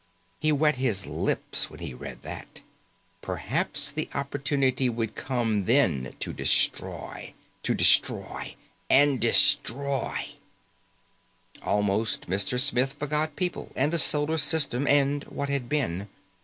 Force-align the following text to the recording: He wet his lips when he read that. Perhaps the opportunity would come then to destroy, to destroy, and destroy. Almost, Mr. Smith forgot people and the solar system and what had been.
He 0.39 0.51
wet 0.51 0.77
his 0.77 1.05
lips 1.05 1.69
when 1.69 1.79
he 1.79 1.93
read 1.93 2.23
that. 2.23 2.61
Perhaps 3.21 3.91
the 3.91 4.09
opportunity 4.15 4.89
would 4.89 5.13
come 5.13 5.65
then 5.65 6.15
to 6.21 6.33
destroy, 6.33 7.35
to 7.61 7.75
destroy, 7.75 8.55
and 8.89 9.19
destroy. 9.19 10.25
Almost, 11.61 12.25
Mr. 12.27 12.59
Smith 12.59 12.93
forgot 12.93 13.35
people 13.35 13.71
and 13.75 13.93
the 13.93 13.99
solar 13.99 14.39
system 14.39 14.87
and 14.87 15.23
what 15.25 15.49
had 15.49 15.69
been. 15.69 16.09